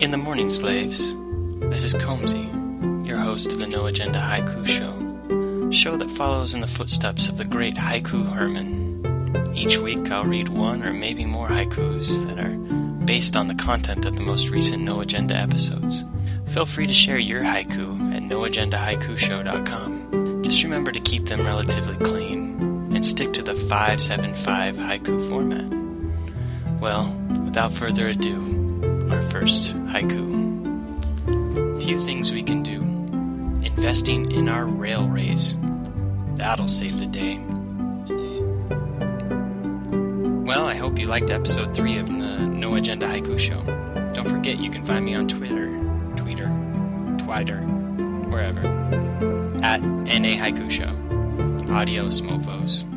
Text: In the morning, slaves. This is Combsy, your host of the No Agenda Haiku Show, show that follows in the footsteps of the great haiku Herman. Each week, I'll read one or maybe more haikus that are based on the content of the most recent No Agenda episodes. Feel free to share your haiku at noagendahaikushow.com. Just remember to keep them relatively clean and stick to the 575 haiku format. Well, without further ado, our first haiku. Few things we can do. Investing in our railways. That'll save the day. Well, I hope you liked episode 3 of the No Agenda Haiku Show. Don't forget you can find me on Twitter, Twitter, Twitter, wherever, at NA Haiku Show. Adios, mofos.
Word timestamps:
In 0.00 0.10
the 0.10 0.16
morning, 0.16 0.48
slaves. 0.48 1.14
This 1.60 1.84
is 1.84 1.92
Combsy, 1.92 3.06
your 3.06 3.18
host 3.18 3.52
of 3.52 3.58
the 3.58 3.66
No 3.66 3.84
Agenda 3.84 4.18
Haiku 4.18 4.66
Show, 4.66 5.70
show 5.70 5.98
that 5.98 6.10
follows 6.10 6.54
in 6.54 6.62
the 6.62 6.66
footsteps 6.66 7.28
of 7.28 7.36
the 7.36 7.44
great 7.44 7.74
haiku 7.74 8.26
Herman. 8.32 9.52
Each 9.54 9.76
week, 9.76 10.10
I'll 10.10 10.24
read 10.24 10.48
one 10.48 10.82
or 10.82 10.94
maybe 10.94 11.26
more 11.26 11.48
haikus 11.48 12.26
that 12.26 12.38
are 12.38 12.56
based 13.04 13.36
on 13.36 13.48
the 13.48 13.54
content 13.54 14.06
of 14.06 14.16
the 14.16 14.22
most 14.22 14.48
recent 14.48 14.82
No 14.82 15.02
Agenda 15.02 15.34
episodes. 15.34 16.02
Feel 16.46 16.64
free 16.64 16.86
to 16.86 16.94
share 16.94 17.18
your 17.18 17.42
haiku 17.42 18.14
at 18.14 18.22
noagendahaikushow.com. 18.22 20.42
Just 20.42 20.62
remember 20.62 20.92
to 20.92 21.00
keep 21.00 21.26
them 21.26 21.44
relatively 21.44 21.96
clean 21.96 22.58
and 22.94 23.04
stick 23.04 23.34
to 23.34 23.42
the 23.42 23.54
575 23.54 24.76
haiku 24.76 25.28
format. 25.28 25.70
Well, 26.80 27.12
without 27.44 27.72
further 27.72 28.08
ado, 28.08 28.59
our 29.12 29.20
first 29.22 29.74
haiku. 29.86 30.30
Few 31.82 31.98
things 31.98 32.32
we 32.32 32.42
can 32.42 32.62
do. 32.62 32.80
Investing 33.64 34.30
in 34.30 34.48
our 34.48 34.66
railways. 34.66 35.56
That'll 36.36 36.68
save 36.68 36.98
the 36.98 37.06
day. 37.06 37.38
Well, 40.44 40.66
I 40.66 40.74
hope 40.74 40.98
you 40.98 41.06
liked 41.06 41.30
episode 41.30 41.74
3 41.74 41.98
of 41.98 42.06
the 42.06 42.12
No 42.46 42.74
Agenda 42.74 43.06
Haiku 43.06 43.38
Show. 43.38 43.62
Don't 44.14 44.28
forget 44.28 44.58
you 44.58 44.70
can 44.70 44.84
find 44.84 45.04
me 45.04 45.14
on 45.14 45.28
Twitter, 45.28 45.68
Twitter, 46.16 46.48
Twitter, 47.18 47.60
wherever, 48.28 48.60
at 49.62 49.80
NA 49.82 50.36
Haiku 50.36 50.70
Show. 50.70 50.90
Adios, 51.72 52.20
mofos. 52.20 52.89